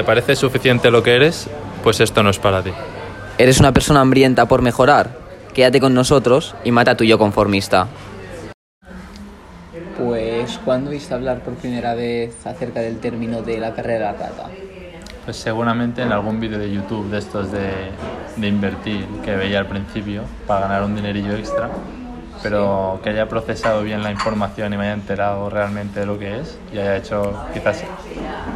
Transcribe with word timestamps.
te 0.00 0.04
parece 0.04 0.34
suficiente 0.34 0.90
lo 0.90 1.02
que 1.02 1.14
eres, 1.14 1.46
pues 1.82 2.00
esto 2.00 2.22
no 2.22 2.30
es 2.30 2.38
para 2.38 2.62
ti. 2.62 2.70
¿Eres 3.36 3.60
una 3.60 3.72
persona 3.72 4.00
hambrienta 4.00 4.46
por 4.46 4.62
mejorar? 4.62 5.10
Quédate 5.52 5.78
con 5.78 5.92
nosotros 5.92 6.54
y 6.64 6.70
mata 6.70 6.92
a 6.92 6.96
tu 6.96 7.04
yo 7.04 7.18
conformista. 7.18 7.86
Pues, 9.98 10.58
¿cuándo 10.64 10.90
viste 10.90 11.12
hablar 11.12 11.40
por 11.40 11.52
primera 11.52 11.92
vez 11.92 12.46
acerca 12.46 12.80
del 12.80 12.98
término 12.98 13.42
de 13.42 13.58
la 13.58 13.74
carrera 13.74 14.12
rata? 14.12 14.46
Pues 15.26 15.36
seguramente 15.36 16.00
en 16.00 16.12
algún 16.12 16.40
vídeo 16.40 16.58
de 16.58 16.72
YouTube 16.72 17.10
de 17.10 17.18
estos 17.18 17.52
de, 17.52 17.68
de 18.36 18.48
invertir 18.48 19.04
que 19.22 19.36
veía 19.36 19.58
al 19.58 19.66
principio 19.66 20.22
para 20.46 20.62
ganar 20.62 20.84
un 20.84 20.96
dinerillo 20.96 21.36
extra, 21.36 21.68
pero 22.42 23.00
que 23.02 23.10
haya 23.10 23.28
procesado 23.28 23.82
bien 23.82 24.02
la 24.02 24.10
información 24.10 24.72
y 24.72 24.76
me 24.76 24.84
haya 24.84 24.94
enterado 24.94 25.50
realmente 25.50 26.00
de 26.00 26.06
lo 26.06 26.18
que 26.18 26.40
es 26.40 26.58
y 26.72 26.78
haya 26.78 26.96
hecho 26.96 27.34
quizás 27.52 27.82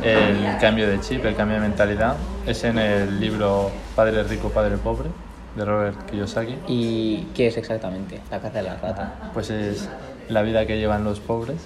el 0.02 0.56
cambio 0.60 0.88
de 0.88 1.00
chip, 1.00 1.24
el 1.24 1.34
cambio 1.34 1.56
de 1.56 1.62
mentalidad, 1.62 2.16
es 2.46 2.64
en 2.64 2.78
el 2.78 3.20
libro 3.20 3.70
Padre 3.96 4.22
Rico, 4.24 4.50
Padre 4.50 4.76
Pobre 4.76 5.08
de 5.56 5.64
Robert 5.64 6.10
Kiyosaki. 6.10 6.56
¿Y 6.66 7.28
qué 7.34 7.46
es 7.48 7.56
exactamente 7.56 8.20
la 8.30 8.40
carrera 8.40 8.76
rata? 8.82 9.14
Pues 9.32 9.50
es 9.50 9.88
la 10.28 10.42
vida 10.42 10.66
que 10.66 10.78
llevan 10.78 11.04
los 11.04 11.20
pobres. 11.20 11.58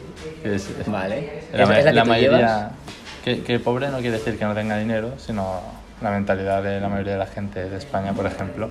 Que 0.43 0.55
es, 0.57 0.69
Vale. 0.87 1.43
la, 1.53 1.63
¿Es- 1.65 1.71
es 1.71 1.85
la 1.85 1.91
que 1.91 1.97
la 1.97 2.03
tú 2.03 2.09
mayoría. 2.09 2.71
Que, 3.25 3.43
que 3.43 3.59
pobre 3.59 3.89
no 3.89 3.99
quiere 3.99 4.19
decir 4.19 4.39
que 4.39 4.45
no 4.45 4.55
tenga 4.55 4.77
dinero, 4.79 5.13
sino 5.19 5.61
la 6.01 6.11
mentalidad 6.11 6.63
de 6.63 6.81
la 6.81 6.89
mayoría 6.89 7.15
de 7.15 7.19
la 7.19 7.27
gente 7.27 7.69
de 7.69 7.77
España, 7.77 8.13
por 8.13 8.27
ejemplo, 8.27 8.69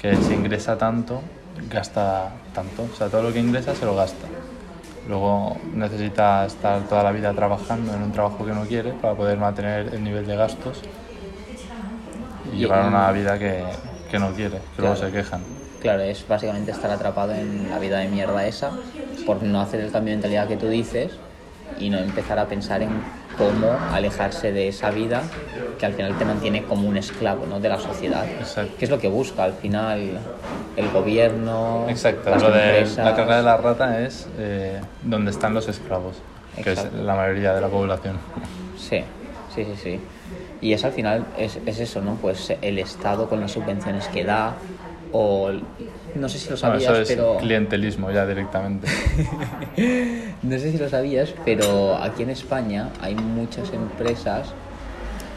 que 0.00 0.16
si 0.16 0.32
ingresa 0.34 0.78
tanto, 0.78 1.20
gasta 1.56 2.44
tanto. 2.52 2.84
O 2.86 2.94
sea, 2.94 3.10
todo 3.10 3.22
lo 3.22 3.32
que 3.32 3.40
ingresa 3.40 3.74
se 3.74 3.84
lo 3.86 3.94
gasta. 3.96 4.34
Luego 5.02 5.68
necesita 5.72 6.46
estar 6.46 6.86
toda 6.88 7.02
la 7.04 7.12
vida 7.12 7.34
trabajando 7.34 7.94
en 7.94 8.02
un 8.02 8.12
trabajo 8.12 8.44
que 8.46 8.52
no 8.54 8.66
quiere 8.68 8.94
para 8.94 9.16
poder 9.16 9.38
mantener 9.38 9.94
el 9.94 10.04
nivel 10.04 10.26
de 10.26 10.36
gastos 10.36 10.90
y 12.42 12.56
Y- 12.56 12.58
llevar 12.58 12.86
una 12.86 13.10
vida 13.12 13.38
que, 13.38 13.78
que 14.06 14.18
no 14.18 14.34
quiere, 14.34 14.70
que 14.74 14.82
luego 14.82 14.96
se 14.96 15.10
quejan. 15.12 15.46
Claro, 15.78 16.02
es 16.02 16.26
básicamente 16.26 16.70
estar 16.70 16.90
atrapado 16.90 17.34
en 17.34 17.68
la 17.68 17.78
vida 17.78 17.98
de 17.98 18.08
mierda 18.08 18.46
esa 18.46 18.80
por 19.24 19.42
no 19.42 19.60
hacer 19.60 19.80
el 19.80 19.92
cambio 19.92 20.12
de 20.12 20.16
mentalidad 20.16 20.48
que 20.48 20.56
tú 20.56 20.68
dices 20.68 21.22
y 21.74 21.90
no 21.90 21.98
empezar 21.98 22.38
a 22.38 22.48
pensar 22.48 22.82
en 22.82 23.12
cómo 23.38 23.76
alejarse 23.92 24.52
de 24.52 24.68
esa 24.68 24.90
vida 24.90 25.22
que 25.78 25.86
al 25.86 25.92
final 25.94 26.16
te 26.18 26.24
mantiene 26.24 26.62
como 26.64 26.88
un 26.88 26.96
esclavo 26.96 27.46
¿no? 27.46 27.60
de 27.60 27.68
la 27.68 27.78
sociedad. 27.78 28.24
Exacto. 28.26 28.72
Que 28.78 28.84
es 28.86 28.90
lo 28.90 28.98
que 28.98 29.08
busca 29.08 29.44
al 29.44 29.52
final 29.54 30.18
el 30.76 30.90
gobierno, 30.90 31.86
Exacto, 31.88 32.30
las 32.30 32.42
lo 32.42 32.50
de 32.50 32.60
empresas. 32.78 33.04
la 33.04 33.14
carrera 33.16 33.36
de 33.38 33.42
la 33.42 33.56
rata 33.56 34.00
es 34.00 34.28
eh, 34.38 34.80
donde 35.02 35.30
están 35.30 35.54
los 35.54 35.68
esclavos, 35.68 36.16
que 36.54 36.70
Exacto. 36.70 36.96
es 36.98 37.04
la 37.04 37.14
mayoría 37.14 37.54
de 37.54 37.60
la 37.60 37.68
población. 37.68 38.16
Sí, 38.78 39.02
sí, 39.54 39.64
sí, 39.64 39.74
sí. 39.82 40.00
Y 40.60 40.72
es 40.72 40.84
al 40.84 40.92
final, 40.92 41.26
es, 41.38 41.58
es 41.66 41.80
eso, 41.80 42.00
¿no? 42.00 42.14
Pues 42.14 42.52
el 42.62 42.78
Estado 42.78 43.28
con 43.28 43.40
las 43.40 43.52
subvenciones 43.52 44.08
que 44.08 44.24
da, 44.24 44.54
o 45.12 45.50
no 46.16 46.28
sé 46.28 46.38
si 46.38 46.50
lo 46.50 46.56
Bueno, 46.56 46.80
sabías, 46.80 46.92
eso 46.92 47.00
es 47.02 47.08
pero... 47.08 47.36
clientelismo 47.38 48.10
ya 48.10 48.26
directamente. 48.26 48.88
No 50.42 50.58
sé 50.58 50.70
si 50.70 50.78
lo 50.78 50.88
sabías, 50.88 51.34
pero 51.44 51.96
aquí 51.96 52.22
en 52.22 52.30
España 52.30 52.90
hay 53.00 53.14
muchas 53.14 53.72
empresas 53.72 54.48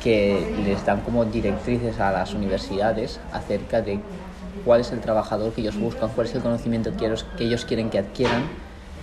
que 0.04 0.56
les 0.66 0.86
dan 0.86 1.02
como 1.02 1.26
directrices 1.26 2.00
a 2.00 2.12
las 2.12 2.34
universidades 2.34 3.20
acerca 3.34 3.82
de 3.82 4.00
cuál 4.66 4.82
es 4.82 4.92
el 4.92 5.00
trabajador 5.00 5.52
que 5.54 5.62
ellos 5.62 5.78
buscan, 5.80 6.10
cuál 6.10 6.28
es 6.28 6.36
el 6.36 6.42
conocimiento 6.42 6.96
que 6.96 7.06
ellos, 7.08 7.26
que 7.38 7.46
ellos 7.46 7.66
quieren 7.66 7.90
que 7.90 8.00
adquieran 8.00 8.44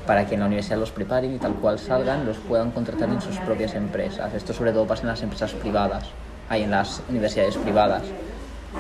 para 0.06 0.27
que 0.27 0.34
en 0.34 0.41
la 0.41 0.47
universidad 0.47 0.78
los 0.78 0.92
preparen 0.92 1.34
y 1.34 1.38
tal 1.38 1.54
cual 1.54 1.78
salgan 1.78 2.24
los 2.24 2.36
puedan 2.36 2.70
contratar 2.70 3.08
en 3.08 3.20
sus 3.20 3.36
propias 3.38 3.74
empresas. 3.74 4.32
Esto 4.34 4.52
sobre 4.52 4.72
todo 4.72 4.86
pasa 4.86 5.02
en 5.02 5.08
las 5.08 5.22
empresas 5.22 5.52
privadas, 5.52 6.04
hay 6.48 6.62
en 6.62 6.70
las 6.70 7.02
universidades 7.08 7.56
privadas 7.56 8.02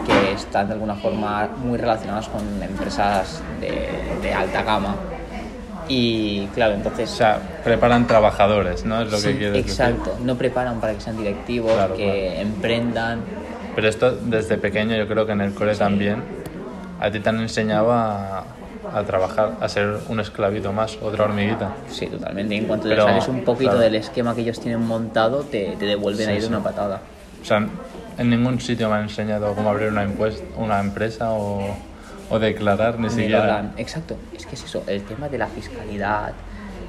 que 0.06 0.32
están 0.32 0.68
de 0.68 0.74
alguna 0.74 0.94
forma 0.94 1.48
muy 1.62 1.78
relacionadas 1.78 2.28
con 2.28 2.40
empresas 2.62 3.42
de, 3.60 3.88
de 4.22 4.34
alta 4.34 4.62
gama. 4.62 4.94
Y 5.88 6.46
claro, 6.48 6.74
entonces... 6.74 7.10
O 7.12 7.16
sea, 7.16 7.38
preparan 7.62 8.06
trabajadores, 8.06 8.84
¿no? 8.84 9.02
Es 9.02 9.10
lo 9.10 9.18
Sí, 9.18 9.28
que 9.28 9.38
quieres 9.38 9.66
exacto. 9.66 10.10
decir. 10.10 10.26
No 10.26 10.36
preparan 10.36 10.80
para 10.80 10.94
que 10.94 11.00
sean 11.00 11.16
directivos, 11.16 11.72
Claro, 11.72 11.94
que 11.94 12.30
claro. 12.34 12.40
emprendan. 12.48 13.20
Pero 13.74 13.88
esto 13.88 14.10
desde 14.12 14.58
pequeño 14.58 14.96
yo 14.96 15.06
creo 15.06 15.26
que 15.26 15.32
en 15.32 15.40
el 15.42 15.54
cole 15.54 15.74
también 15.76 16.22
a 16.98 17.10
ti 17.10 17.20
te 17.20 17.28
han 17.28 17.38
enseñado 17.40 17.92
a, 17.92 18.38
a 18.92 19.02
trabajar, 19.06 19.52
a 19.60 19.68
ser 19.68 19.98
un 20.08 20.18
esclavito 20.18 20.72
más, 20.72 20.98
otra 21.00 21.24
hormiguita. 21.24 21.70
Sí, 21.88 22.06
totalmente. 22.06 22.56
En 22.56 22.64
cuanto 22.64 22.88
Pero, 22.88 23.04
te 23.04 23.10
sales 23.12 23.28
un 23.28 23.44
poquito 23.44 23.70
claro. 23.72 23.84
del 23.84 23.94
esquema 23.96 24.34
que 24.34 24.40
ellos 24.40 24.58
tienen 24.58 24.84
montado, 24.84 25.42
te, 25.42 25.76
te 25.78 25.84
devuelven 25.86 26.26
Sí, 26.26 26.32
ahí 26.32 26.40
de 26.40 26.46
una 26.48 26.62
patada. 26.64 27.00
O 27.40 27.44
sea, 27.44 27.64
en 28.18 28.30
ningún 28.30 28.60
sitio 28.60 28.88
me 28.88 28.96
han 28.96 29.02
enseñado 29.04 29.54
cómo 29.54 29.70
abrir 29.70 29.88
una, 29.88 30.06
una 30.56 30.80
empresa 30.80 31.32
o, 31.32 31.76
o 32.30 32.38
declarar, 32.38 32.98
ni 32.98 33.10
siquiera. 33.10 33.72
Exacto. 33.76 34.16
Es 34.36 34.46
que 34.46 34.54
es 34.54 34.64
eso. 34.64 34.82
El 34.86 35.02
tema 35.02 35.28
de 35.28 35.38
la 35.38 35.46
fiscalidad, 35.48 36.32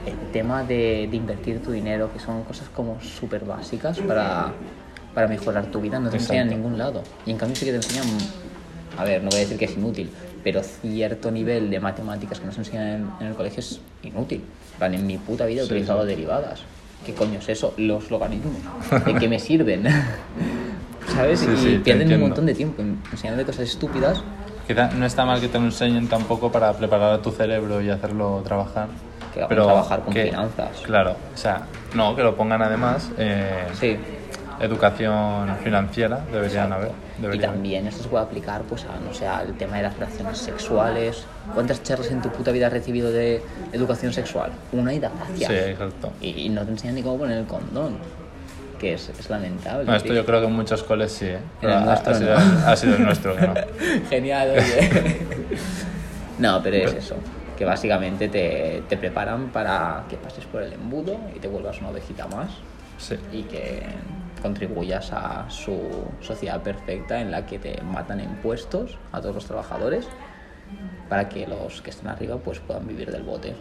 el 0.05 0.31
tema 0.31 0.63
de, 0.63 1.07
de 1.09 1.17
invertir 1.17 1.61
tu 1.61 1.71
dinero, 1.71 2.11
que 2.13 2.19
son 2.19 2.43
cosas 2.43 2.69
como 2.69 2.99
súper 3.01 3.43
básicas 3.45 3.99
para, 3.99 4.51
para 5.13 5.27
mejorar 5.27 5.65
tu 5.65 5.81
vida, 5.81 5.99
no 5.99 6.09
te 6.09 6.15
Exacto. 6.17 6.33
enseñan 6.33 6.53
en 6.53 6.61
ningún 6.61 6.77
lado. 6.77 7.03
Y 7.25 7.31
en 7.31 7.38
cambio 7.38 7.55
sí 7.55 7.65
que 7.65 7.71
te 7.71 7.77
enseñan, 7.77 8.05
a 8.97 9.03
ver, 9.03 9.21
no 9.23 9.29
voy 9.29 9.39
a 9.39 9.41
decir 9.41 9.57
que 9.57 9.65
es 9.65 9.75
inútil, 9.77 10.09
pero 10.44 10.63
cierto 10.63 11.29
nivel 11.29 11.69
de 11.69 11.79
matemáticas 11.79 12.39
que 12.39 12.45
nos 12.45 12.57
enseñan 12.57 12.88
en, 12.88 13.09
en 13.19 13.27
el 13.27 13.33
colegio 13.33 13.59
es 13.59 13.81
inútil. 14.03 14.44
Plan, 14.77 14.94
En 14.94 15.05
mi 15.05 15.17
puta 15.17 15.45
vida 15.45 15.61
he 15.61 15.65
Sí, 15.65 15.71
utilizado 15.73 16.03
sí. 16.03 16.07
derivadas. 16.09 16.61
¿Qué 17.05 17.13
coño 17.13 17.39
es 17.39 17.49
eso? 17.49 17.73
Los 17.77 18.09
logaritmos. 18.11 18.55
¿En 19.05 19.19
qué 19.19 19.27
me 19.27 19.39
sirven? 19.39 19.83
¿Sabes? 21.17 21.39
Sí, 21.41 21.47
y 21.53 21.57
sí, 21.57 21.81
pierden 21.83 22.13
un 22.13 22.22
montón 22.22 22.45
de 22.45 22.53
tiempo 22.53 22.81
en- 22.81 23.01
enseñándote 23.11 23.45
cosas 23.45 23.67
estúpidas 23.67 24.23
Quizá 24.67 24.89
no 24.89 25.05
está 25.05 25.23
mal 25.25 25.39
que 25.39 25.47
te 25.47 25.57
lo 25.59 25.66
enseñen 25.66 26.07
tampoco 26.09 26.51
para 26.51 26.73
preparar 26.73 27.13
a 27.13 27.22
tu 27.22 27.31
cerebro 27.31 27.81
y 27.81 27.89
hacerlo 27.89 28.41
trabajar. 28.44 28.88
Que 29.33 29.41
hagan 29.41 29.56
trabajar 29.57 30.01
con 30.01 30.13
finanzas. 30.13 30.69
Claro, 30.83 31.16
o 31.33 31.38
sea, 31.38 31.61
no, 31.95 32.13
que 32.17 32.22
lo 32.23 32.35
pongan 32.35 32.61
además. 32.61 33.09
eh, 33.17 33.66
Sí. 33.79 33.97
Educación 34.59 35.56
financiera 35.63 36.19
deberían 36.31 36.73
haber. 36.73 36.91
Y 37.17 37.22
deberían. 37.22 37.51
también 37.53 37.88
esto 37.88 38.03
se 38.03 38.09
puede 38.09 38.23
aplicar 38.25 38.63
pues 38.63 38.83
a, 38.85 39.00
no 39.07 39.13
sé, 39.13 39.25
al 39.27 39.53
tema 39.53 39.77
de 39.77 39.83
las 39.83 39.94
relaciones 39.94 40.38
sexuales. 40.39 41.23
¿Cuántas 41.53 41.81
charlas 41.83 42.11
en 42.11 42.22
tu 42.22 42.29
puta 42.29 42.51
vida 42.51 42.67
has 42.67 42.73
recibido 42.73 43.11
de 43.11 43.41
educación 43.72 44.11
sexual? 44.11 44.51
Una 44.73 44.94
y 44.94 45.00
da 45.00 45.11
gracias. 45.16 45.50
Sí, 45.50 45.56
exacto. 45.72 46.11
Y, 46.19 46.29
y 46.41 46.50
no 46.50 46.63
te 46.66 46.72
enseñan 46.72 46.95
ni 46.95 47.03
cómo 47.03 47.19
poner 47.19 47.38
el 47.38 47.45
condón. 47.45 47.97
Que 48.79 48.93
es, 48.93 49.09
es 49.09 49.29
lamentable. 49.29 49.85
No, 49.85 49.95
esto 49.95 50.09
tío. 50.09 50.17
yo 50.17 50.25
creo 50.25 50.39
que 50.41 50.47
en 50.47 50.53
muchos 50.53 50.83
coles 50.83 51.11
sí, 51.11 51.25
¿eh? 51.25 51.39
En 51.61 51.69
el 51.69 51.75
Ha- 51.77 51.79
nuestro 51.81 52.11
ha, 52.11 52.15
sido, 52.15 52.39
no. 52.39 52.67
ha 52.67 52.75
sido 52.75 52.95
el 52.95 53.03
nuestro, 53.05 53.35
no. 53.39 53.53
Genial, 54.09 54.51
oye. 54.51 55.21
no, 56.39 56.61
pero 56.61 56.75
es 56.77 56.93
eso. 56.93 57.15
Que 57.57 57.65
básicamente 57.65 58.29
te, 58.29 58.83
te 58.88 58.97
preparan 58.97 59.47
para 59.47 60.03
que 60.09 60.17
pases 60.17 60.45
por 60.45 60.61
el 60.61 60.73
embudo 60.73 61.17
y 61.35 61.39
te 61.39 61.47
vuelvas 61.47 61.79
una 61.79 61.89
ovejita 61.89 62.27
más. 62.27 62.49
Sí. 62.99 63.15
y 63.31 63.43
que 63.43 63.83
contribuyas 64.41 65.11
a 65.13 65.45
su 65.49 65.79
sociedad 66.19 66.61
perfecta 66.63 67.21
en 67.21 67.29
la 67.29 67.45
que 67.45 67.59
te 67.59 67.79
matan 67.83 68.19
impuestos 68.21 68.97
a 69.11 69.21
todos 69.21 69.35
los 69.35 69.45
trabajadores 69.45 70.07
para 71.07 71.29
que 71.29 71.45
los 71.45 71.81
que 71.83 71.91
están 71.91 72.07
arriba 72.09 72.38
pues 72.38 72.59
puedan 72.59 72.88
vivir 72.88 73.11
del 73.11 73.21
bote. 73.21 73.53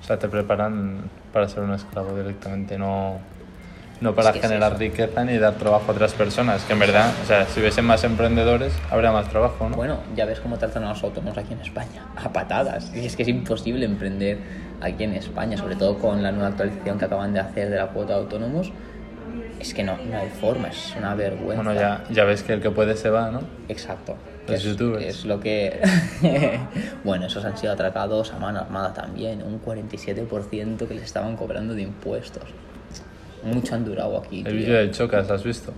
O 0.00 0.04
sea, 0.04 0.18
te 0.20 0.28
preparan 0.28 1.10
para 1.32 1.48
ser 1.48 1.64
un 1.64 1.72
esclavo 1.74 2.16
directamente, 2.16 2.78
no, 2.78 3.18
no 4.00 4.14
para 4.14 4.28
Es 4.28 4.32
que 4.34 4.38
es 4.40 4.46
generar 4.46 4.78
riqueza 4.78 5.24
ni 5.24 5.38
dar 5.38 5.54
trabajo 5.54 5.84
a 5.88 5.92
otras 5.92 6.12
personas. 6.12 6.64
Que 6.64 6.74
en 6.74 6.78
verdad, 6.78 7.12
o 7.22 7.26
sea, 7.26 7.46
si 7.46 7.60
hubiesen 7.60 7.84
más 7.84 8.04
emprendedores, 8.04 8.72
habría 8.90 9.12
más 9.12 9.28
trabajo, 9.28 9.68
¿no? 9.68 9.76
Bueno, 9.76 10.00
ya 10.14 10.24
ves 10.24 10.40
cómo 10.40 10.58
tratan 10.58 10.84
a 10.84 10.90
los 10.90 11.02
autónomos 11.02 11.38
aquí 11.38 11.54
en 11.54 11.60
España, 11.60 12.06
a 12.16 12.32
patadas. 12.32 12.92
Y 12.94 13.06
es 13.06 13.16
que 13.16 13.22
es 13.22 13.28
imposible 13.28 13.86
emprender 13.86 14.38
aquí 14.80 15.04
en 15.04 15.14
España, 15.14 15.56
sobre 15.56 15.76
todo 15.76 15.98
con 15.98 16.22
la 16.22 16.32
nueva 16.32 16.48
actualización 16.48 16.98
que 16.98 17.04
acaban 17.04 17.32
de 17.32 17.40
hacer 17.40 17.70
de 17.70 17.76
la 17.76 17.88
cuota 17.88 18.14
de 18.14 18.20
autónomos. 18.20 18.72
Es 19.58 19.72
que 19.72 19.82
no, 19.82 19.96
no 19.96 20.18
hay 20.18 20.28
forma, 20.28 20.68
es 20.68 20.94
una 20.98 21.14
vergüenza. 21.14 21.62
Bueno, 21.62 21.74
ya, 21.74 22.04
ya 22.10 22.24
ves 22.24 22.42
que 22.42 22.52
el 22.52 22.60
que 22.60 22.70
puede 22.70 22.94
se 22.96 23.08
va, 23.08 23.30
¿no? 23.30 23.40
Exacto. 23.68 24.16
Los 24.46 24.58
es, 24.58 24.64
youtubers. 24.64 25.04
es 25.04 25.24
lo 25.24 25.40
que... 25.40 25.80
bueno, 27.04 27.26
esos 27.26 27.44
han 27.44 27.56
sido 27.56 27.72
atracados 27.72 28.32
a 28.32 28.38
mano 28.38 28.60
armada 28.60 28.92
también. 28.92 29.42
Un 29.42 29.60
47% 29.60 30.86
que 30.86 30.94
les 30.94 31.04
estaban 31.04 31.36
cobrando 31.36 31.74
de 31.74 31.82
impuestos. 31.82 32.44
Mucho 33.44 33.74
han 33.74 33.84
durado 33.84 34.18
aquí. 34.18 34.42
El 34.46 34.56
vídeo 34.56 34.74
del 34.76 34.90
Chocas, 34.90 35.30
¿has 35.30 35.44
visto? 35.44 35.72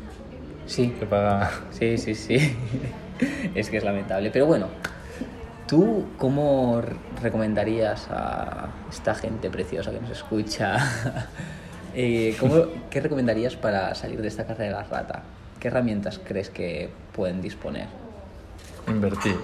Sí, 0.66 0.94
Que 0.98 1.06
paga... 1.06 1.50
sí, 1.70 1.96
sí, 1.98 2.14
sí. 2.14 2.36
es 3.54 3.70
que 3.70 3.76
es 3.78 3.84
lamentable. 3.84 4.30
Pero 4.30 4.46
bueno, 4.46 4.66
¿tú 5.66 6.06
cómo 6.18 6.82
recomendarías 7.22 8.06
a 8.10 8.68
esta 8.90 9.14
gente 9.14 9.50
preciosa 9.50 9.90
que 9.90 10.00
nos 10.00 10.10
escucha? 10.10 10.76
eh, 11.94 12.36
¿cómo- 12.38 12.66
¿Qué 12.90 13.00
recomendarías 13.00 13.56
para 13.56 13.94
salir 13.94 14.20
de 14.22 14.28
esta 14.28 14.46
carrera 14.46 14.76
de 14.78 14.82
la 14.84 14.88
rata? 14.88 15.22
¿Qué 15.60 15.68
herramientas 15.68 16.20
crees 16.24 16.50
que 16.50 16.90
pueden 17.14 17.40
disponer? 17.42 17.86
Invertir. 18.86 19.36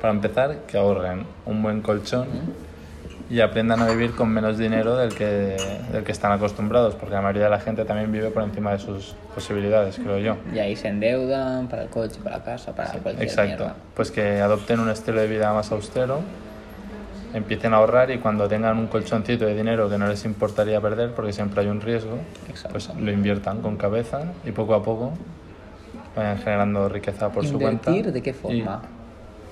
Para 0.00 0.14
empezar, 0.14 0.58
que 0.66 0.76
ahorren 0.78 1.24
un 1.46 1.62
buen 1.62 1.82
colchón 1.82 2.26
y 3.30 3.40
aprendan 3.40 3.80
a 3.80 3.88
vivir 3.88 4.12
con 4.12 4.28
menos 4.28 4.58
dinero 4.58 4.96
del 4.96 5.14
que, 5.14 5.56
del 5.92 6.04
que 6.04 6.12
están 6.12 6.32
acostumbrados, 6.32 6.94
porque 6.94 7.14
la 7.14 7.22
mayoría 7.22 7.44
de 7.44 7.50
la 7.50 7.60
gente 7.60 7.84
también 7.84 8.12
vive 8.12 8.30
por 8.30 8.42
encima 8.42 8.72
de 8.72 8.78
sus 8.78 9.14
posibilidades, 9.34 9.98
creo 9.98 10.18
yo. 10.18 10.36
Y 10.54 10.58
ahí 10.58 10.76
se 10.76 10.88
endeudan 10.88 11.68
para 11.68 11.82
el 11.84 11.88
coche, 11.88 12.20
para 12.22 12.38
la 12.38 12.44
casa, 12.44 12.74
para 12.74 12.90
cualquier 12.92 13.26
Exacto, 13.28 13.64
mierda. 13.64 13.76
pues 13.94 14.10
que 14.10 14.40
adopten 14.40 14.80
un 14.80 14.90
estilo 14.90 15.20
de 15.20 15.28
vida 15.28 15.52
más 15.52 15.72
austero, 15.72 16.20
empiecen 17.32 17.72
a 17.72 17.78
ahorrar 17.78 18.10
y 18.10 18.18
cuando 18.18 18.46
tengan 18.48 18.76
un 18.78 18.88
colchoncito 18.88 19.46
de 19.46 19.54
dinero 19.54 19.88
que 19.88 19.96
no 19.96 20.06
les 20.08 20.24
importaría 20.26 20.80
perder, 20.80 21.12
porque 21.12 21.32
siempre 21.32 21.62
hay 21.62 21.68
un 21.68 21.80
riesgo, 21.80 22.18
Exacto. 22.48 22.70
pues 22.72 22.90
lo 22.94 23.10
inviertan 23.10 23.62
con 23.62 23.76
cabeza 23.76 24.24
y 24.44 24.52
poco 24.52 24.74
a 24.74 24.82
poco 24.82 25.12
vayan 26.14 26.36
generando 26.38 26.88
riqueza 26.90 27.30
por 27.30 27.46
su 27.46 27.58
cuenta. 27.58 27.88
¿Invertir 27.90 28.12
de 28.12 28.22
qué 28.22 28.30
Y- 28.30 28.32
forma? 28.34 28.82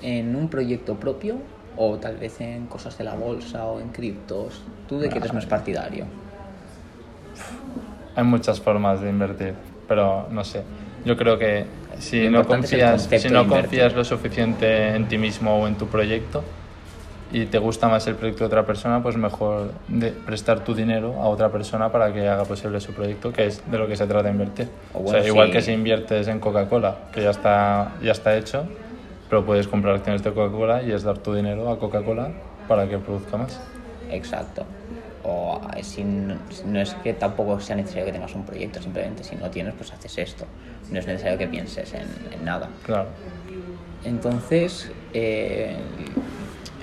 ¿En 0.03 0.35
un 0.35 0.47
proyecto 0.49 0.95
propio 0.95 1.37
o 1.77 1.97
tal 1.97 2.17
vez 2.17 2.39
en 2.41 2.67
cosas 2.67 2.97
de 2.97 3.03
la 3.03 3.15
bolsa 3.15 3.65
o 3.65 3.79
en 3.79 3.89
criptos? 3.89 4.61
¿Tú 4.87 4.99
de 4.99 5.09
qué 5.09 5.17
eres 5.19 5.33
más 5.33 5.45
partidario? 5.45 6.05
Hay 8.15 8.23
muchas 8.23 8.59
formas 8.59 9.01
de 9.01 9.09
invertir, 9.09 9.53
pero 9.87 10.27
no 10.31 10.43
sé. 10.43 10.63
Yo 11.05 11.15
creo 11.17 11.37
que 11.39 11.65
si 11.97 12.23
Lo 12.29 12.39
no 12.39 12.47
confías, 12.47 13.03
si 13.03 13.29
no 13.29 13.47
confías 13.47 13.93
lo 13.95 14.03
suficiente 14.03 14.95
en 14.95 15.07
ti 15.07 15.17
mismo 15.17 15.55
o 15.61 15.67
en 15.67 15.75
tu 15.75 15.87
proyecto 15.87 16.43
y 17.31 17.45
te 17.45 17.57
gusta 17.57 17.87
más 17.87 18.05
el 18.07 18.15
proyecto 18.15 18.43
de 18.43 18.47
otra 18.47 18.65
persona, 18.65 19.01
pues 19.01 19.15
mejor 19.15 19.71
de 19.87 20.11
prestar 20.11 20.59
tu 20.65 20.73
dinero 20.75 21.15
a 21.21 21.29
otra 21.29 21.49
persona 21.49 21.89
para 21.89 22.11
que 22.11 22.27
haga 22.27 22.43
posible 22.43 22.81
su 22.81 22.91
proyecto, 22.93 23.31
que 23.31 23.45
es 23.45 23.63
de 23.71 23.77
lo 23.77 23.87
que 23.87 23.95
se 23.95 24.05
trata 24.05 24.23
de 24.23 24.31
invertir. 24.31 24.67
O 24.93 24.99
O, 24.99 25.01
bueno, 25.03 25.19
sea, 25.19 25.27
igual 25.27 25.47
sí. 25.47 25.53
que 25.53 25.61
si 25.61 25.71
inviertes 25.71 26.27
en 26.27 26.39
Coca-Cola, 26.41 26.95
que 27.13 27.21
ya 27.23 27.29
está, 27.29 27.93
ya 28.03 28.11
está 28.11 28.35
hecho, 28.35 28.65
pero 29.31 29.45
puedes 29.45 29.65
comprar 29.65 29.95
acciones 29.95 30.21
de 30.23 30.33
Coca-Cola 30.33 30.83
y 30.83 30.91
es 30.91 31.03
dar 31.03 31.17
tu 31.17 31.33
dinero 31.33 31.71
a 31.71 31.79
Coca-Cola 31.79 32.27
para 32.67 32.85
que 32.89 32.97
produzca 32.97 33.37
más. 33.37 33.61
Exacto. 34.09 34.65
O 35.23 35.57
eh, 35.73 35.83
si 35.83 36.03
no, 36.03 36.35
es 36.81 36.95
que 36.95 37.13
tampoco 37.13 37.57
sea 37.61 37.77
necesario 37.77 38.05
que 38.07 38.11
tengas 38.11 38.35
un 38.35 38.43
proyecto, 38.43 38.81
simplemente 38.81 39.23
si 39.23 39.37
no 39.37 39.49
tienes, 39.49 39.73
pues 39.75 39.93
haces 39.93 40.17
esto. 40.17 40.45
No 40.91 40.99
es 40.99 41.07
necesario 41.07 41.37
que 41.37 41.47
pienses 41.47 41.93
en, 41.93 42.01
en 42.29 42.43
nada. 42.43 42.71
Claro. 42.83 43.07
Entonces, 44.03 44.91
eh, 45.13 45.77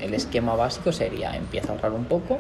el 0.03 0.15
esquema 0.15 0.55
básico 0.55 0.91
sería 0.91 1.37
empieza 1.37 1.69
a 1.69 1.73
ahorrar 1.73 1.93
un 1.93 2.05
poco 2.07 2.39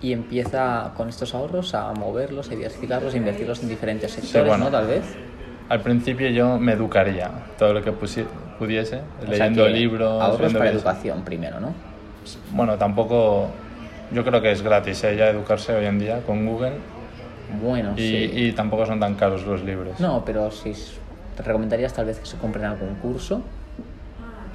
y 0.00 0.12
empieza 0.12 0.92
con 0.96 1.08
estos 1.08 1.34
ahorros 1.34 1.74
a 1.74 1.92
moverlos, 1.92 2.52
a 2.52 2.54
diversificarlos, 2.54 3.14
a 3.14 3.16
invertirlos 3.16 3.64
en 3.64 3.68
diferentes 3.68 4.12
sectores, 4.12 4.46
bueno. 4.46 4.66
¿no? 4.66 4.70
Tal 4.70 4.86
vez. 4.86 5.16
Al 5.68 5.80
principio 5.80 6.30
yo 6.30 6.56
me 6.58 6.72
educaría 6.74 7.30
todo 7.58 7.74
lo 7.74 7.82
que 7.82 7.92
pusi- 7.92 8.24
pudiese, 8.58 8.96
O 8.96 9.20
sea 9.22 9.30
leyendo 9.30 9.64
que 9.64 9.70
libros. 9.70 10.22
Ahorros 10.22 10.52
para 10.54 10.70
educación 10.70 11.22
primero, 11.22 11.60
¿no? 11.60 11.72
Bueno, 12.52 12.76
tampoco. 12.76 13.48
Yo 14.12 14.24
creo 14.24 14.40
que 14.40 14.50
es 14.52 14.62
gratis 14.62 15.04
¿eh? 15.04 15.16
ya 15.16 15.28
educarse 15.28 15.74
hoy 15.74 15.84
en 15.84 15.98
día 15.98 16.20
con 16.22 16.46
Google 16.46 16.72
Bueno, 17.62 17.92
y, 17.96 18.00
sí. 18.00 18.30
y 18.34 18.52
tampoco 18.52 18.86
son 18.86 18.98
tan 19.00 19.14
caros 19.16 19.44
los 19.44 19.62
libros. 19.62 20.00
No, 20.00 20.24
pero 20.24 20.50
si 20.50 20.70
s- 20.70 20.94
te 21.36 21.42
recomendarías 21.42 21.92
tal 21.92 22.06
vez 22.06 22.18
que 22.18 22.26
se 22.26 22.36
compren 22.38 22.64
algún 22.64 22.94
curso. 22.96 23.42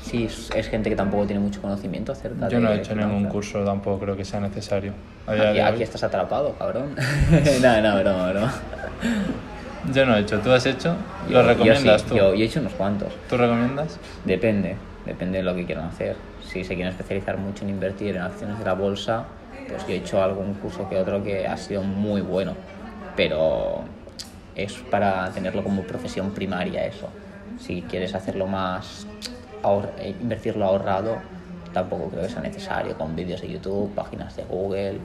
Si 0.02 0.26
es, 0.26 0.50
es 0.56 0.68
gente 0.68 0.90
que 0.90 0.96
tampoco 0.96 1.26
tiene 1.26 1.40
mucho 1.40 1.62
conocimiento 1.62 2.12
acerca 2.12 2.48
de. 2.48 2.52
Yo 2.52 2.60
no 2.60 2.72
he 2.74 2.78
hecho 2.78 2.94
ningún 2.96 3.26
curso, 3.26 3.64
tampoco 3.64 4.00
creo 4.00 4.18
que 4.18 4.26
sea 4.26 4.40
necesario. 4.42 4.92
Aquí, 5.28 5.60
aquí 5.60 5.84
estás 5.84 6.04
atrapado, 6.04 6.54
cabrón. 6.60 6.96
no, 7.62 7.82
no, 7.82 8.00
broma, 8.02 8.32
broma. 8.32 8.54
Yo 9.92 10.06
no 10.06 10.16
he 10.16 10.22
hecho. 10.22 10.40
¿Tú 10.40 10.52
has 10.52 10.66
hecho? 10.66 10.96
Yo- 11.30 11.42
¿Lo 11.42 11.44
recomiendas 11.44 11.84
yo 11.84 12.00
sí, 12.00 12.06
tú? 12.10 12.16
Yo, 12.16 12.34
yo 12.34 12.44
he 12.44 12.46
hecho 12.46 12.60
unos 12.60 12.74
cuantos. 12.74 13.14
¿Tú 13.30 13.38
recomiendas? 13.38 13.98
Depende, 14.26 14.76
depende 15.06 15.40
de 15.40 15.44
lo 15.44 15.56
que 15.56 15.66
quieran 15.66 15.86
hacer. 15.88 16.16
Si 16.42 16.64
se 16.64 16.76
quieren 16.76 16.92
especializar 16.92 17.38
mucho 17.38 17.64
en 17.64 17.72
invertir 17.72 18.16
en 18.16 18.22
acciones 18.22 18.60
de 18.60 18.66
la 18.66 18.74
bolsa, 18.74 19.26
pues 19.68 19.86
yo 19.88 19.94
he 19.94 19.98
hecho 19.98 20.22
algún 20.24 20.54
curso 20.56 20.88
que 20.90 20.98
otro 20.98 21.24
que 21.24 21.48
ha 21.48 21.58
sido 21.58 21.82
muy 21.82 22.22
bueno, 22.22 22.54
pero 23.16 23.82
es 24.56 24.74
para 24.90 25.30
tenerlo 25.32 25.64
como 25.64 25.84
profesión 25.84 26.32
primaria 26.32 26.86
eso. 26.86 27.10
Si 27.60 27.82
quieres 27.84 28.14
hacerlo 28.16 28.48
más, 28.48 29.06
ahor- 29.64 29.90
eh, 30.00 30.14
invertirlo 30.22 30.66
ahorrado, 30.66 31.20
tampoco 31.74 32.10
creo 32.10 32.24
que 32.24 32.30
sea 32.30 32.42
necesario 32.42 32.98
con 32.98 33.16
vídeos 33.16 33.42
de 33.42 33.50
YouTube, 33.50 33.94
páginas 33.96 34.36
de 34.36 34.44
Google, 34.44 35.00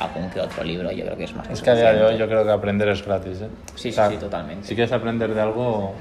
algún 0.00 0.30
que 0.30 0.40
otro 0.40 0.64
libro, 0.64 0.90
yo 0.90 1.04
creo 1.04 1.16
que 1.16 1.24
es 1.24 1.34
más 1.36 1.48
Es 1.50 1.62
que 1.62 1.70
a 1.70 1.74
día 1.74 1.92
de 1.92 2.02
hoy 2.04 2.16
yo 2.18 2.26
creo 2.26 2.44
que 2.44 2.50
aprender 2.50 2.88
es 2.88 3.04
gratis. 3.04 3.40
¿eh? 3.42 3.48
Sí, 3.74 3.90
O 3.90 3.92
sea, 3.92 4.08
sí, 4.08 4.14
sí, 4.14 4.20
totalmente. 4.20 4.66
Si 4.66 4.74
quieres 4.74 4.92
aprender 4.92 5.34
de 5.34 5.40
algo, 5.40 5.92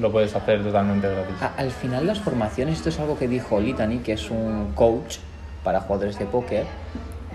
lo 0.00 0.12
puedes 0.12 0.34
hacer 0.36 0.62
totalmente 0.62 1.08
gratis. 1.08 1.34
A- 1.40 1.54
Al 1.56 1.70
final 1.70 2.06
las 2.06 2.20
formaciones, 2.20 2.76
esto 2.76 2.90
es 2.90 3.00
algo 3.00 3.18
que 3.18 3.26
dijo 3.28 3.58
Litany, 3.60 3.98
que 3.98 4.12
es 4.12 4.30
un 4.30 4.72
coach 4.74 5.16
para 5.64 5.80
jugadores 5.80 6.18
de 6.18 6.26
póker, 6.26 6.66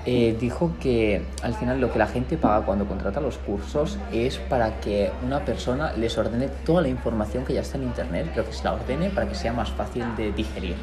eh, 0.05 0.35
dijo 0.39 0.71
que 0.79 1.25
al 1.43 1.53
final 1.55 1.81
lo 1.81 1.91
que 1.91 1.99
la 1.99 2.07
gente 2.07 2.37
paga 2.37 2.65
cuando 2.65 2.85
contrata 2.85 3.19
los 3.19 3.37
cursos 3.37 3.97
es 4.13 4.37
para 4.37 4.79
que 4.79 5.11
una 5.25 5.39
persona 5.43 5.91
les 5.93 6.17
ordene 6.17 6.47
toda 6.65 6.81
la 6.81 6.87
información 6.87 7.43
que 7.43 7.53
ya 7.53 7.61
está 7.61 7.77
en 7.77 7.83
internet, 7.83 8.27
pero 8.33 8.45
que 8.47 8.53
se 8.53 8.63
la 8.63 8.73
ordene 8.73 9.09
para 9.09 9.27
que 9.27 9.35
sea 9.35 9.51
más 9.51 9.69
fácil 9.71 10.05
de 10.15 10.31
digerir. 10.31 10.75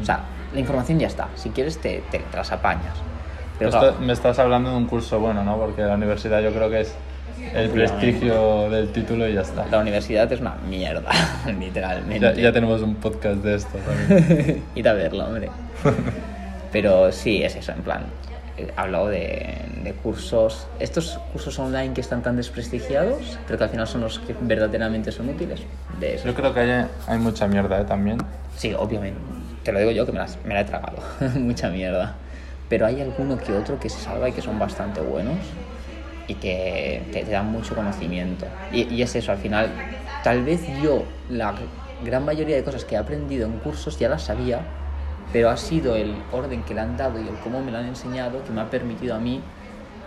O 0.00 0.04
sea, 0.04 0.20
la 0.52 0.60
información 0.60 0.98
ya 0.98 1.06
está, 1.06 1.28
si 1.34 1.50
quieres 1.50 1.78
te, 1.78 2.02
te, 2.10 2.22
las 2.34 2.50
apañas. 2.52 2.94
Pero 3.58 3.70
Esto- 3.70 3.80
claro, 3.80 3.96
me 4.00 4.12
estás 4.12 4.38
hablando 4.38 4.70
de 4.70 4.76
un 4.76 4.86
curso 4.86 5.20
bueno, 5.20 5.44
¿no? 5.44 5.56
Porque 5.58 5.82
la 5.82 5.94
universidad 5.94 6.40
yo 6.40 6.52
creo 6.52 6.70
que 6.70 6.80
es 6.80 6.94
el 7.54 7.70
prestigio 7.70 8.70
del 8.70 8.92
título 8.92 9.28
y 9.28 9.34
ya 9.34 9.40
está. 9.42 9.66
la 9.66 9.78
universidad 9.78 10.30
es 10.32 10.40
una 10.40 10.54
mierda, 10.68 11.10
literalmente. 11.58 12.20
Ya, 12.20 12.32
ya 12.34 12.52
tenemos 12.52 12.82
un 12.82 12.94
podcast 12.96 13.36
de 13.42 13.54
esto 13.56 13.78
también. 13.78 14.62
Ir 14.74 14.88
a 14.88 14.92
verlo, 14.94 15.26
hombre. 15.26 15.50
Pero 16.72 17.12
sí, 17.12 17.42
es 17.42 17.56
eso, 17.56 17.72
en 17.72 17.82
plan. 17.82 18.02
He 18.56 18.68
hablado 18.76 19.08
de, 19.08 19.56
de 19.82 19.92
cursos, 19.94 20.66
estos 20.78 21.18
cursos 21.32 21.58
online 21.58 21.94
que 21.94 22.00
están 22.02 22.22
tan 22.22 22.36
desprestigiados, 22.36 23.38
pero 23.46 23.58
que 23.58 23.64
al 23.64 23.70
final 23.70 23.86
son 23.86 24.02
los 24.02 24.18
que 24.18 24.34
verdaderamente 24.40 25.10
son 25.10 25.28
útiles. 25.30 25.60
De 25.98 26.14
eso. 26.16 26.26
Yo 26.26 26.34
creo 26.34 26.52
que 26.52 26.60
hay, 26.60 26.86
hay 27.06 27.18
mucha 27.18 27.46
mierda 27.46 27.80
¿eh? 27.80 27.84
también. 27.84 28.18
Sí, 28.56 28.74
obviamente. 28.74 29.18
Te 29.62 29.72
lo 29.72 29.78
digo 29.78 29.90
yo 29.92 30.06
que 30.06 30.12
me, 30.12 30.18
las- 30.18 30.44
me 30.44 30.54
la 30.54 30.60
he 30.62 30.64
tragado. 30.64 31.02
Mucha 31.38 31.70
mierda. 31.70 32.18
Pero 32.68 32.86
hay 32.86 33.00
alguno 33.00 33.38
que 33.38 33.54
otro 33.54 33.78
que 33.78 33.90
se 33.90 34.00
salva 34.00 34.28
y 34.28 34.32
que 34.32 34.42
son 34.42 34.58
bastante 34.58 35.00
buenos 35.00 35.58
y 36.26 36.36
que 36.36 37.08
te, 37.12 37.24
te 37.24 37.30
dan 37.30 37.46
mucho 37.50 37.74
conocimiento. 37.74 38.52
Y, 38.70 38.92
y 38.94 39.02
es 39.02 39.14
eso, 39.16 39.32
al 39.32 39.38
final, 39.38 39.86
tal 40.22 40.44
vez 40.44 40.68
yo 40.68 41.22
la 41.28 41.54
gran 42.00 42.24
mayoría 42.24 42.56
de 42.56 42.64
cosas 42.64 42.84
que 42.84 42.94
he 42.94 42.98
aprendido 42.98 43.46
en 43.46 43.58
cursos 43.58 43.98
ya 43.98 44.08
las 44.08 44.24
sabía, 44.24 44.72
pero 45.30 45.50
ha 45.50 45.56
sido 45.56 45.96
el 45.96 46.26
orden 46.30 46.64
que 46.64 46.74
le 46.74 46.80
han 46.80 46.96
dado 46.96 47.18
y 47.20 47.28
el 47.28 47.38
cómo 47.40 47.62
me 47.62 47.72
lo 47.72 47.78
han 47.78 47.86
enseñado 47.86 48.44
que 48.44 48.52
me 48.52 48.60
ha 48.60 48.70
permitido 48.70 49.14
a 49.14 49.20
mí 49.20 49.50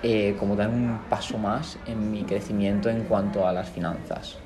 eh, 0.04 0.36
como 0.38 0.56
dar 0.56 0.70
un 0.70 1.06
paso 1.10 1.38
más 1.40 1.80
en 1.86 2.12
mi 2.12 2.26
crecimiento 2.26 2.90
en 2.90 3.04
cuanto 3.06 3.48
a 3.48 3.54
las 3.54 3.70
finanzas. 3.70 4.44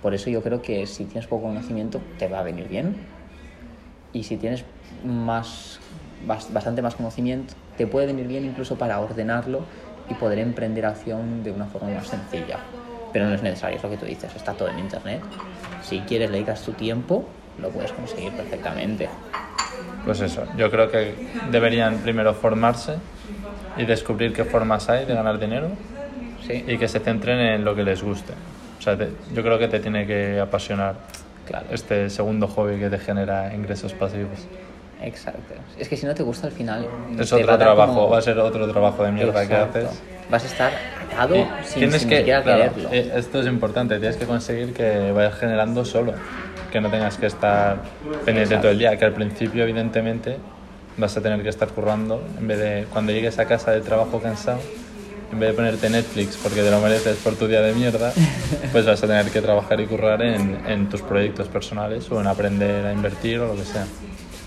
Por 0.00 0.14
eso 0.14 0.30
yo 0.30 0.42
creo 0.42 0.62
que 0.62 0.86
si 0.86 1.06
tienes 1.06 1.28
poco 1.28 1.44
conocimiento 1.48 2.02
te 2.18 2.28
va 2.28 2.40
a 2.40 2.42
venir 2.44 2.68
bien. 2.68 3.11
Y 4.12 4.24
si 4.24 4.36
tienes 4.36 4.64
más, 5.04 5.80
bas- 6.26 6.52
bastante 6.52 6.82
más 6.82 6.94
conocimiento, 6.94 7.54
te 7.76 7.86
puede 7.86 8.06
venir 8.06 8.26
bien 8.28 8.44
incluso 8.44 8.76
para 8.76 9.00
ordenarlo 9.00 9.60
y 10.08 10.14
poder 10.14 10.38
emprender 10.38 10.84
acción 10.86 11.42
de 11.42 11.50
una 11.50 11.66
forma 11.66 11.88
más 11.90 12.08
sencilla. 12.08 12.58
Pero 13.12 13.26
no 13.26 13.34
es 13.34 13.42
necesario, 13.42 13.76
es 13.76 13.82
lo 13.82 13.90
que 13.90 13.96
tú 13.96 14.06
dices, 14.06 14.34
está 14.34 14.52
todo 14.54 14.68
en 14.68 14.78
internet. 14.78 15.20
Si 15.82 16.00
quieres, 16.00 16.30
le 16.30 16.38
dedicas 16.38 16.62
tu 16.62 16.72
tiempo, 16.72 17.24
lo 17.60 17.70
puedes 17.70 17.92
conseguir 17.92 18.32
perfectamente. 18.32 19.08
Pues 20.04 20.20
eso, 20.20 20.46
yo 20.56 20.70
creo 20.70 20.90
que 20.90 21.14
deberían 21.50 21.98
primero 21.98 22.34
formarse 22.34 22.94
y 23.76 23.84
descubrir 23.84 24.32
qué 24.32 24.44
formas 24.44 24.88
hay 24.90 25.06
de 25.06 25.14
ganar 25.14 25.38
dinero 25.38 25.68
Sí, 26.46 26.64
y 26.66 26.76
que 26.76 26.88
se 26.88 26.98
centren 26.98 27.38
en 27.38 27.64
lo 27.64 27.76
que 27.76 27.84
les 27.84 28.02
guste. 28.02 28.32
O 28.78 28.82
sea, 28.82 28.96
te- 28.98 29.10
yo 29.32 29.42
creo 29.44 29.58
que 29.60 29.68
te 29.68 29.78
tiene 29.78 30.06
que 30.08 30.40
apasionar 30.40 30.96
claro. 31.52 31.66
este 31.70 32.10
segundo 32.10 32.48
hobby 32.48 32.78
que 32.78 32.88
te 32.90 32.98
genera 32.98 33.54
ingresos 33.54 33.92
pasivos. 33.94 34.38
Exacto. 35.02 35.54
Es 35.78 35.88
que 35.88 35.96
si 35.96 36.06
no 36.06 36.14
te 36.14 36.22
gusta 36.22 36.46
al 36.46 36.52
final. 36.52 36.86
Es 37.18 37.32
va 37.32 37.36
otro 37.38 37.58
trabajo, 37.58 37.94
como- 37.94 38.08
va 38.10 38.18
a 38.18 38.22
ser 38.22 38.38
otro 38.38 38.68
trabajo 38.70 39.02
de 39.04 39.12
mierda 39.12 39.42
Exacto. 39.42 39.72
que 39.80 39.86
haces. 39.86 40.02
Vas 40.30 40.44
a 40.44 40.46
estar 40.46 40.72
atado 41.12 41.34
Y 41.36 41.44
sin, 41.64 41.74
tienes 41.80 42.00
sin 42.00 42.08
que, 42.08 42.18
siquiera 42.18 42.42
claro, 42.42 42.72
quererlo. 42.72 42.88
eh, 42.92 43.12
esto 43.16 43.40
es 43.40 43.46
importante, 43.46 43.98
tienes 43.98 44.16
que 44.16 44.24
conseguir 44.26 44.72
que 44.72 45.10
vayas 45.12 45.34
generando 45.34 45.84
solo, 45.84 46.14
que 46.70 46.80
no 46.80 46.88
tengas 46.88 47.18
que 47.18 47.26
estar 47.26 47.78
pendiente 48.24 48.56
todo 48.58 48.70
el 48.70 48.78
día, 48.78 48.96
que 48.96 49.04
al 49.04 49.12
principio 49.12 49.64
evidentemente 49.64 50.38
vas 50.96 51.16
a 51.16 51.20
tener 51.20 51.42
que 51.42 51.48
estar 51.48 51.68
currando, 51.68 52.22
en 52.38 52.46
vez 52.46 52.58
de 52.58 52.86
cuando 52.92 53.12
llegues 53.12 53.38
a 53.40 53.44
casa 53.46 53.72
del 53.72 53.82
trabajo 53.82 54.20
cansado, 54.20 54.60
en 55.32 55.40
vez 55.40 55.50
de 55.50 55.54
ponerte 55.54 55.90
Netflix 55.90 56.36
porque 56.36 56.62
te 56.62 56.70
lo 56.70 56.80
mereces 56.80 57.16
por 57.16 57.34
tu 57.34 57.48
día 57.48 57.62
de 57.62 57.72
mierda, 57.74 58.12
pues 58.72 58.86
vas 58.86 59.02
a 59.02 59.06
tener 59.06 59.26
que 59.30 59.40
trabajar 59.40 59.80
y 59.80 59.86
currar 59.86 60.22
en, 60.22 60.60
en 60.66 60.88
tus 60.88 61.02
proyectos 61.02 61.48
personales 61.48 62.10
o 62.10 62.20
en 62.20 62.26
aprender 62.26 62.86
a 62.86 62.92
invertir 62.92 63.38
o 63.40 63.48
lo 63.48 63.56
que 63.56 63.64
sea. 63.64 63.86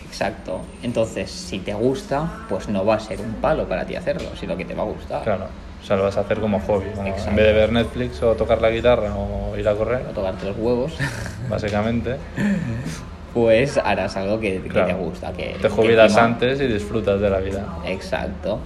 Exacto. 0.07 0.61
Entonces, 0.81 1.29
si 1.29 1.59
te 1.59 1.73
gusta, 1.73 2.45
pues 2.47 2.69
no 2.69 2.85
va 2.85 2.95
a 2.95 2.99
ser 2.99 3.19
un 3.19 3.33
palo 3.35 3.67
para 3.67 3.85
ti 3.85 3.95
hacerlo, 3.95 4.29
sino 4.39 4.55
que 4.55 4.63
te 4.63 4.73
va 4.73 4.83
a 4.83 4.85
gustar. 4.85 5.23
Claro, 5.23 5.47
o 5.81 5.85
sea, 5.85 5.97
lo 5.97 6.03
vas 6.03 6.15
a 6.15 6.21
hacer 6.21 6.39
como 6.39 6.59
hobby, 6.61 6.85
en 6.97 7.35
vez 7.35 7.45
de 7.45 7.53
ver 7.53 7.71
Netflix 7.71 8.23
o 8.23 8.33
tocar 8.35 8.61
la 8.61 8.69
guitarra 8.69 9.13
o 9.13 9.57
ir 9.57 9.67
a 9.67 9.75
correr, 9.75 10.05
O 10.09 10.13
tocarte 10.13 10.45
los 10.45 10.57
huevos. 10.57 10.93
básicamente. 11.49 12.15
pues 13.33 13.77
harás 13.77 14.15
algo 14.15 14.39
que, 14.39 14.59
te 14.59 14.93
gusta. 14.93 15.33
Que, 15.33 15.57
Te 15.61 15.67
jubilas 15.67 16.15
antes 16.15 16.61
y 16.61 16.67
disfrutas 16.67 17.19
de 17.19 17.29
la 17.29 17.39
vida. 17.39 17.65
Exacto. 17.85 18.61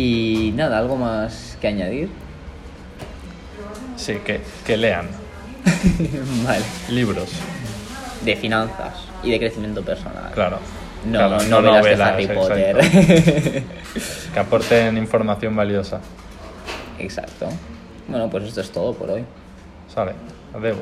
Y 0.00 0.52
nada, 0.54 0.78
¿algo 0.78 0.96
más 0.96 1.58
que 1.60 1.66
añadir? 1.66 2.08
Sí, 3.96 4.14
que, 4.24 4.40
que 4.64 4.76
lean 4.76 5.08
vale. 6.46 6.64
libros, 6.88 7.30
De 8.24 8.36
finanzas 8.36 8.94
y 9.24 9.30
de 9.32 9.38
crecimiento 9.40 9.82
personal. 9.82 10.30
claro. 10.32 10.58
No, 11.04 11.18
Claro, 11.18 11.38
no 11.48 11.62
novelas 11.62 11.84
de 11.84 11.90
novelas, 11.96 12.08
Harry 12.08 12.24
exacto. 12.24 12.48
Potter. 12.48 13.62
Que 14.34 14.38
aporten 14.40 14.98
información 14.98 15.54
valiosa. 15.56 16.00
Exacto. 16.98 17.48
Bueno, 18.08 18.28
pues 18.30 18.44
esto 18.44 18.60
es 18.60 18.70
todo 18.70 18.92
por 18.94 19.10
hoy. 19.10 19.24
Sale, 19.92 20.12
adiós. 20.54 20.76